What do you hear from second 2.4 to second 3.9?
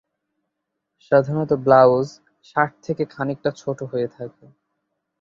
shirt থেকে খানিকটা ছোট